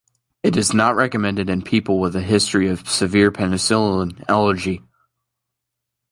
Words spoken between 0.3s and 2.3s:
It is not recommended in people with a